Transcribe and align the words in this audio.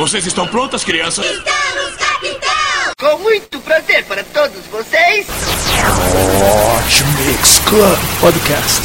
Vocês 0.00 0.24
estão 0.24 0.48
prontas, 0.48 0.82
crianças? 0.82 1.26
Estamos, 1.26 1.96
capitão! 1.96 2.94
Com 2.98 3.18
muito 3.18 3.60
prazer 3.60 4.02
para 4.06 4.24
todos 4.24 4.64
vocês. 4.68 5.26
Hot 6.78 7.04
Mix 7.26 7.58
Club 7.58 7.98
Podcast. 8.18 8.80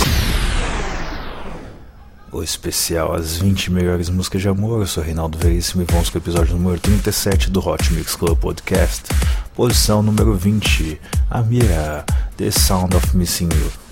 O 2.33 2.43
especial 2.43 3.13
As 3.13 3.37
20 3.37 3.71
Melhores 3.71 4.09
Músicas 4.09 4.41
de 4.41 4.49
Amor. 4.49 4.81
Eu 4.81 4.87
sou 4.87 5.01
Reinaldo 5.01 5.37
Veríssimo 5.37 5.83
e 5.83 5.85
vamos 5.89 6.09
com 6.09 6.17
o 6.17 6.21
episódio 6.21 6.53
número 6.53 6.81
37 6.81 7.49
do 7.49 7.65
Hot 7.65 7.93
Mix 7.93 8.17
Club 8.17 8.37
Podcast. 8.37 9.03
Posição 9.55 10.03
número 10.03 10.35
20. 10.35 10.99
Amira, 11.31 12.03
The 12.35 12.51
Sound 12.51 12.93
of 12.93 13.15
Missing 13.15 13.47
You. 13.53 13.84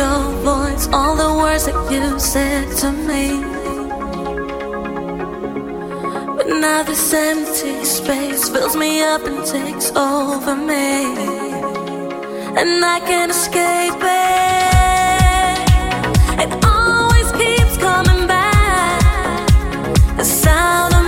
your 0.00 0.22
voice, 0.50 0.88
all 0.96 1.14
the 1.24 1.30
words 1.42 1.64
that 1.66 1.78
you 1.92 2.18
said 2.18 2.64
to 2.80 2.88
me. 3.08 3.24
But 6.36 6.48
now 6.64 6.82
this 6.88 7.12
empty 7.12 7.84
space 7.84 8.48
fills 8.48 8.76
me 8.76 9.02
up 9.02 9.22
and 9.30 9.38
takes 9.56 9.88
over 9.94 10.54
me, 10.70 10.94
and 12.60 12.72
I 12.96 12.98
can't 13.10 13.30
escape 13.38 14.02
it. 14.28 15.56
It 16.44 16.50
always 16.76 17.28
keeps 17.40 17.76
coming 17.86 18.22
back. 18.26 19.46
The 20.16 20.24
sound. 20.24 20.99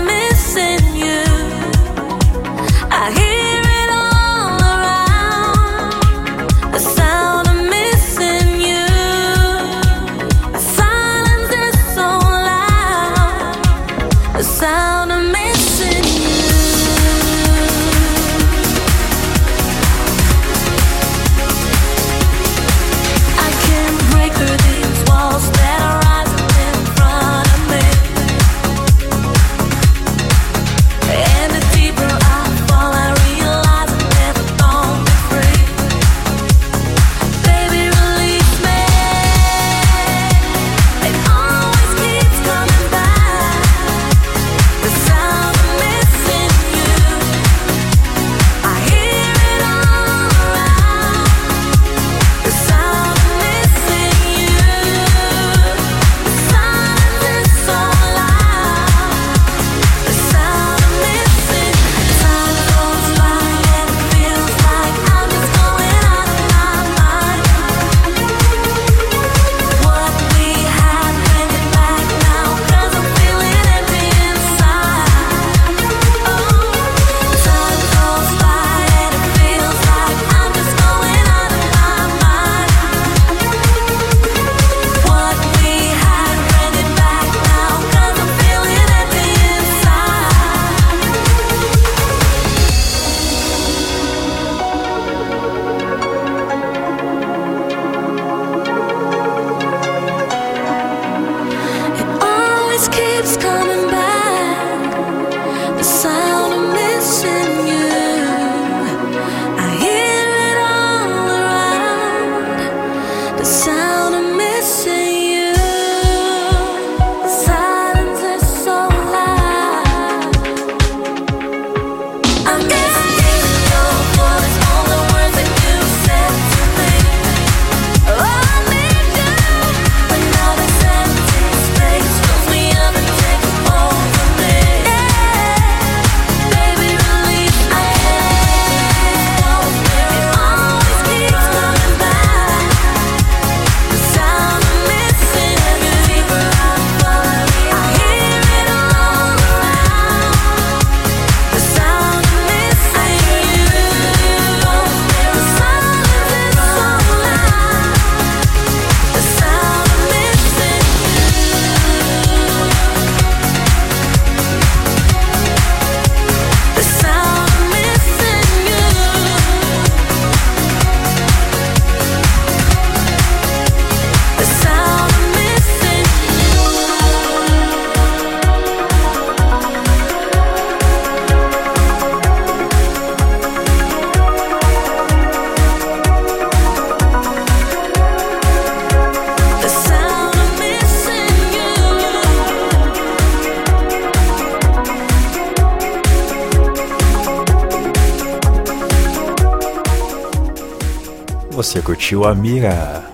Você 201.62 201.81
curtiu 201.81 202.25
a 202.25 202.35
Mira? 202.35 203.05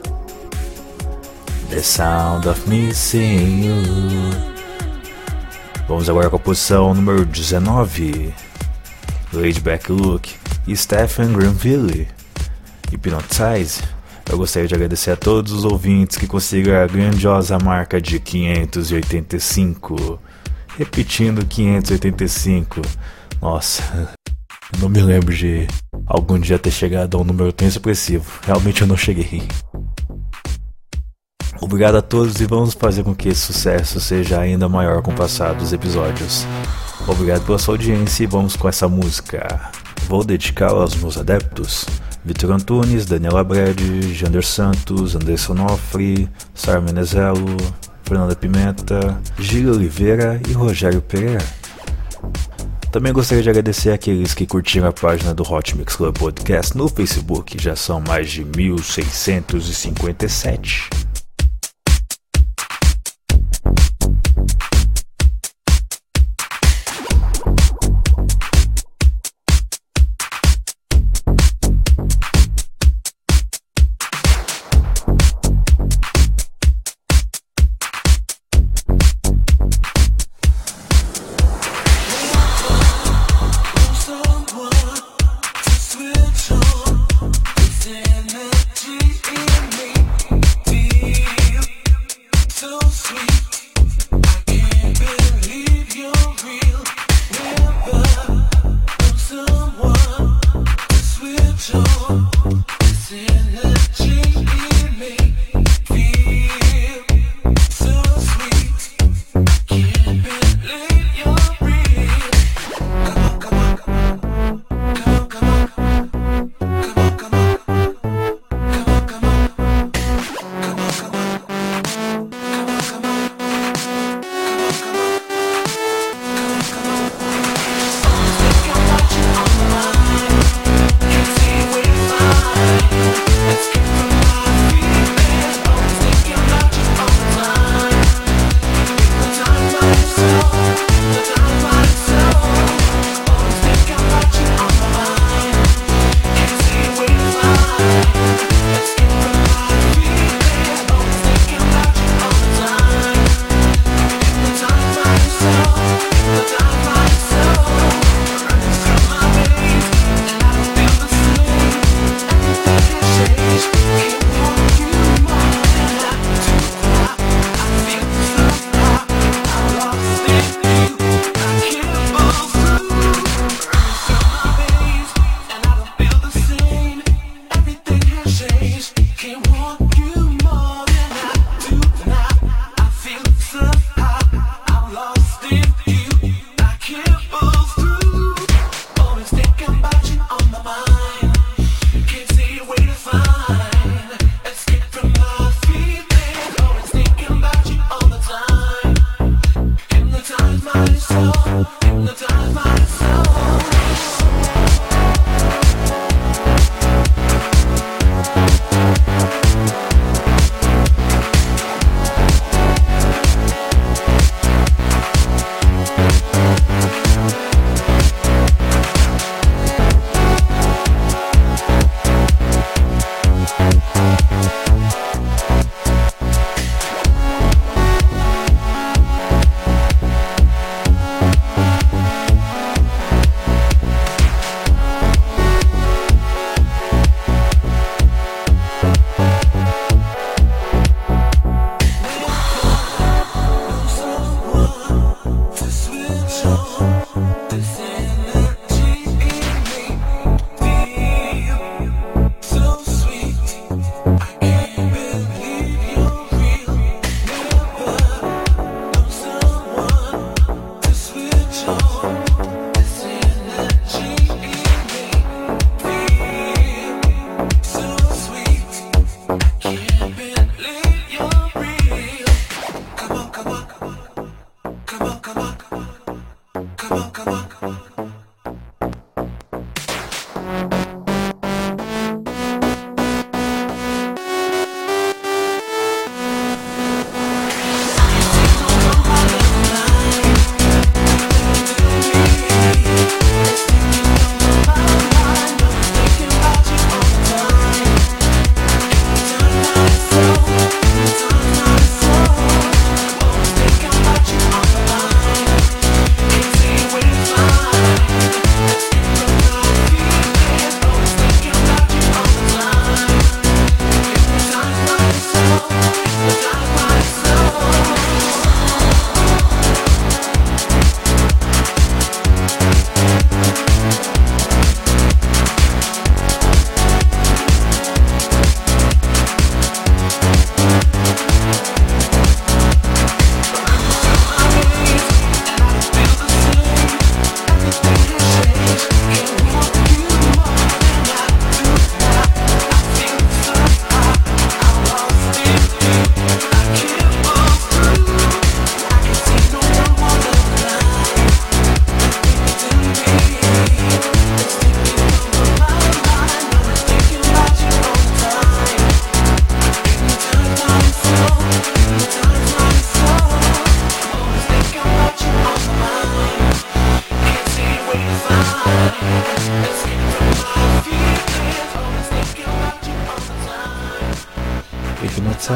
The 1.68 1.82
Sound 1.82 2.48
of 2.48 2.66
Missing 2.66 3.66
You. 3.66 3.74
Vamos 5.86 6.08
agora 6.08 6.30
com 6.30 6.36
a 6.36 6.38
posição 6.38 6.94
número 6.94 7.26
19. 7.26 8.32
Laid 9.34 9.60
Back 9.60 9.92
Look 9.92 10.34
e 10.66 10.74
Stephen 10.74 11.34
Granville. 11.34 12.08
Hypnotize. 12.90 13.82
Eu 14.30 14.38
gostaria 14.38 14.66
de 14.66 14.74
agradecer 14.74 15.10
a 15.10 15.16
todos 15.16 15.52
os 15.52 15.66
ouvintes 15.66 16.16
que 16.16 16.26
conseguiram 16.26 16.82
a 16.82 16.86
grandiosa 16.86 17.58
marca 17.58 18.00
de 18.00 18.18
585. 18.18 20.18
Repetindo 20.78 21.44
585. 21.44 22.80
Nossa, 23.42 24.16
eu 24.72 24.80
não 24.80 24.88
me 24.88 25.00
lembro 25.00 25.34
de 25.34 25.66
algum 26.06 26.38
dia 26.38 26.58
ter 26.58 26.70
chegado 26.70 27.16
a 27.16 27.20
um 27.20 27.24
número 27.24 27.52
tão 27.52 27.66
expressivo. 27.66 28.24
Realmente 28.42 28.82
eu 28.82 28.86
não 28.86 28.96
cheguei. 28.96 29.42
Obrigado 31.60 31.96
a 31.96 32.02
todos 32.02 32.40
e 32.40 32.46
vamos 32.46 32.74
fazer 32.74 33.02
com 33.02 33.14
que 33.14 33.28
esse 33.28 33.40
sucesso 33.40 34.00
seja 34.00 34.38
ainda 34.38 34.68
maior 34.68 35.02
com 35.02 35.10
o 35.10 35.14
passar 35.14 35.54
dos 35.54 35.72
episódios. 35.72 36.46
Obrigado 37.06 37.44
pela 37.44 37.58
sua 37.58 37.74
audiência 37.74 38.24
e 38.24 38.26
vamos 38.26 38.54
com 38.54 38.68
essa 38.68 38.86
música. 38.88 39.70
Vou 40.06 40.22
dedicá-la 40.22 40.82
aos 40.82 40.94
meus 40.94 41.16
adeptos. 41.16 41.86
Vitor 42.24 42.52
Antunes, 42.52 43.06
Daniela 43.06 43.42
Brede, 43.42 44.14
Jander 44.14 44.44
Santos, 44.44 45.16
Anderson 45.16 45.54
Nofre, 45.54 46.28
Sara 46.54 46.80
Menezelo, 46.80 47.56
Fernanda 48.04 48.36
Pimenta, 48.36 49.20
Gil 49.38 49.72
Oliveira 49.72 50.40
e 50.48 50.52
Rogério 50.52 51.00
Pereira. 51.00 51.44
Também 52.90 53.12
gostaria 53.12 53.42
de 53.42 53.50
agradecer 53.50 53.90
aqueles 53.90 54.32
que 54.32 54.46
curtiram 54.46 54.88
a 54.88 54.92
página 54.92 55.34
do 55.34 55.42
Hot 55.42 55.76
Mix 55.76 55.94
Club 55.94 56.16
Podcast 56.16 56.74
no 56.76 56.88
Facebook, 56.88 57.62
já 57.62 57.76
são 57.76 58.00
mais 58.00 58.30
de 58.30 58.42
1657. 58.44 61.07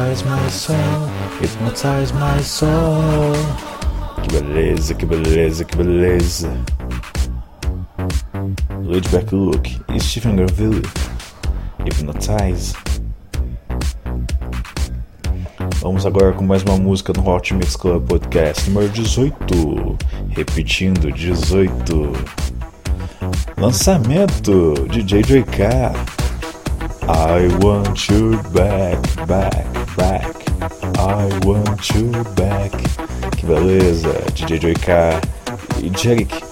Hypnotize 0.03 0.25
my 0.25 0.49
soul, 0.49 1.07
hypnotize 1.39 2.13
my 2.13 2.41
soul. 2.41 3.33
Que 4.21 4.41
beleza, 4.41 4.93
que 4.93 5.05
beleza, 5.05 5.63
que 5.63 5.77
beleza. 5.77 6.51
Laidback 8.83 9.33
Look 9.33 9.69
e 9.95 9.99
Stephen 10.01 10.35
Garville. 10.35 10.81
Hypnotize. 11.85 12.75
Vamos 15.79 16.05
agora 16.05 16.33
com 16.33 16.43
mais 16.43 16.63
uma 16.63 16.75
música 16.75 17.13
no 17.13 17.25
Hot 17.25 17.53
Mix 17.53 17.77
Club 17.77 18.05
Podcast 18.05 18.69
número 18.69 18.89
18. 18.89 19.97
Repetindo, 20.31 21.13
18. 21.13 22.11
Lançamento 23.57 24.73
DJ 24.89 25.21
JK. 25.21 26.13
I 27.05 27.47
want 27.61 28.07
you 28.09 28.41
back, 28.53 28.97
back, 29.27 29.52
I 29.99 31.45
want 31.45 31.89
you 31.93 32.11
back. 32.35 32.71
Que 33.37 33.45
beleza, 33.45 34.13
DJ 34.33 34.59
JK 34.59 34.89
e 35.81 35.91
Jerick. 35.97 36.43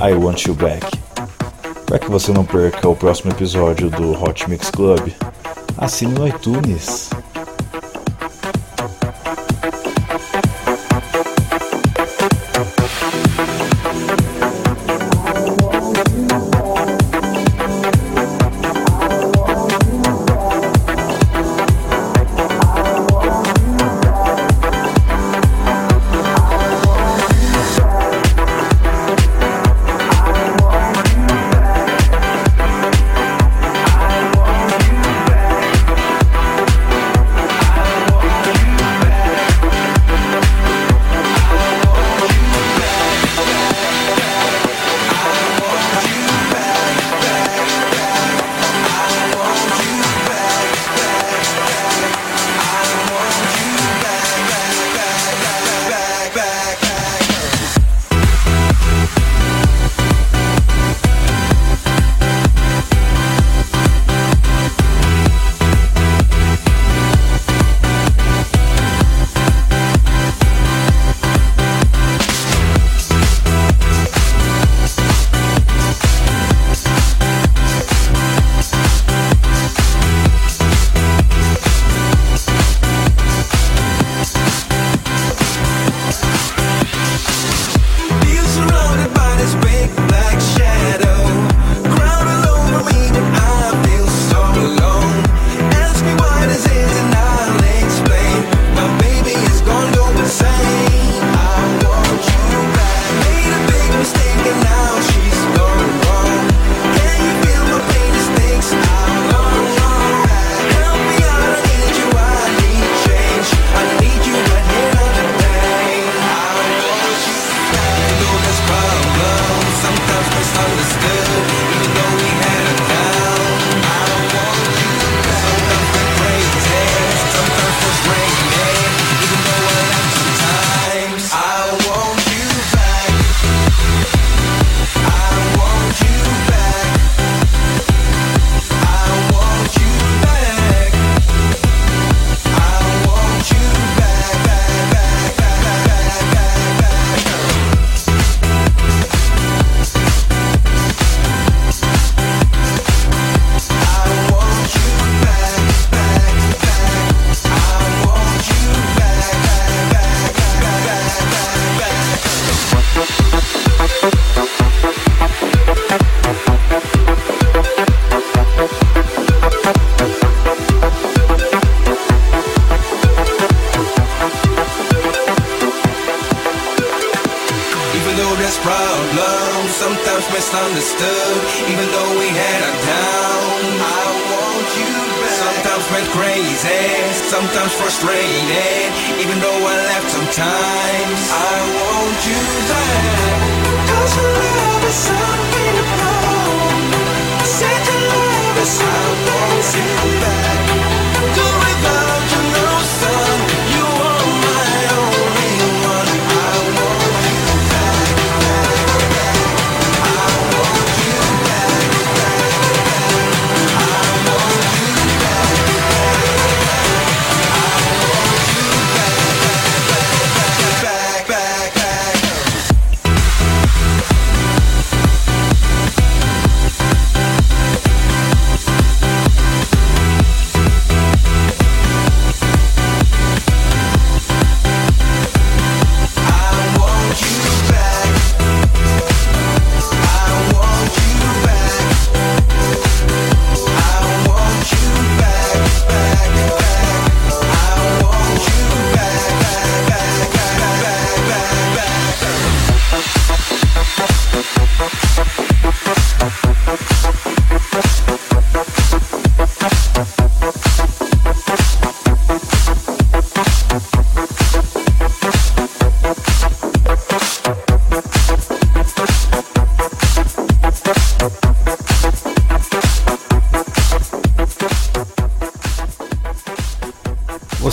I 0.00 0.14
want 0.14 0.46
you 0.46 0.54
back. 0.54 0.86
Para 1.86 1.98
que 1.98 2.10
você 2.10 2.32
não 2.32 2.44
perca 2.44 2.88
o 2.88 2.94
próximo 2.94 3.32
episódio 3.32 3.90
do 3.90 4.12
Hot 4.12 4.48
Mix 4.48 4.70
Club, 4.70 5.08
assine 5.76 6.12
no 6.12 6.26
iTunes. 6.28 7.10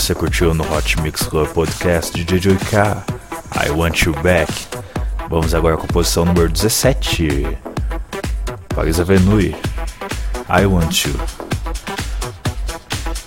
Você 0.00 0.14
curtiu 0.14 0.54
no 0.54 0.64
Hot 0.74 0.98
Mix 1.02 1.24
Club 1.24 1.46
Podcast 1.48 2.16
de 2.16 2.24
DJ 2.24 2.56
K, 2.56 3.04
I 3.66 3.70
Want 3.70 4.00
You 4.00 4.14
Back. 4.22 4.50
Vamos 5.28 5.54
agora 5.54 5.76
com 5.76 5.84
a 5.84 5.88
posição 5.88 6.24
número 6.24 6.48
17. 6.48 7.46
Paris 8.74 8.98
Avenue, 8.98 9.54
I 10.48 10.64
Want 10.64 11.04
You. 11.04 11.12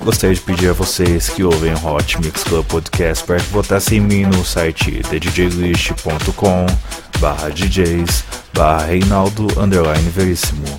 Gostaria 0.03 0.35
de 0.35 0.41
pedir 0.41 0.69
a 0.71 0.73
vocês 0.73 1.29
que 1.29 1.43
ouvem 1.43 1.75
o 1.75 1.85
Hot 1.85 2.19
Mix 2.19 2.43
Club 2.43 2.65
Podcast 2.65 3.23
para 3.23 3.37
que 3.37 3.51
votassem 3.51 3.99
em 3.99 4.01
mim 4.01 4.25
no 4.25 4.43
site 4.43 4.99
thedjlist.com 5.03 6.65
barra 7.19 7.49
DJs 7.51 8.23
barra 8.51 8.87
Reinaldo 8.87 9.47
underline 9.59 10.09
Veríssimo. 10.09 10.72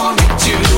Won't 0.00 0.46
you 0.48 0.69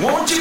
be 0.00 0.06
my 0.06 0.39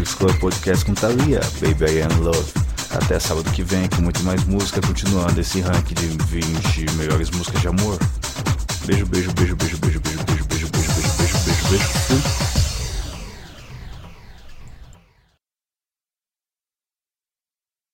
Mix 0.01 0.15
Club 0.15 0.35
Podcast 0.39 0.83
com 0.83 0.95
Thalia, 0.95 1.39
Baby 1.59 1.99
I 1.99 2.01
Am 2.01 2.23
Love. 2.23 2.51
Até 2.89 3.19
sábado 3.19 3.47
que 3.51 3.61
vem 3.61 3.87
com 3.87 4.01
muito 4.01 4.23
mais 4.23 4.43
música, 4.45 4.81
continuando 4.81 5.39
esse 5.39 5.61
ranking 5.61 5.93
de 5.93 6.07
20 6.25 6.95
melhores 6.95 7.29
músicas 7.29 7.61
de 7.61 7.67
amor. 7.67 7.99
Beijo, 8.83 9.05
beijo, 9.05 9.31
beijo, 9.33 9.55
beijo, 9.55 9.77
beijo, 9.77 9.99
beijo, 9.99 10.23
beijo, 10.25 10.47
beijo, 10.47 10.67
beijo, 10.69 10.69
beijo, 10.71 11.17
beijo, 11.17 11.37
beijo, 11.45 12.07
beijo. 12.09 12.40